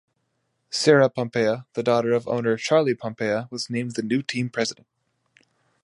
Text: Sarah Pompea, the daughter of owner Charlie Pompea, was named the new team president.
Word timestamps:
Sarah 0.71 1.11
Pompea, 1.11 1.67
the 1.73 1.83
daughter 1.83 2.11
of 2.13 2.27
owner 2.27 2.57
Charlie 2.57 2.95
Pompea, 2.95 3.47
was 3.51 3.69
named 3.69 3.91
the 3.93 4.01
new 4.01 4.23
team 4.23 4.49
president. 4.49 4.87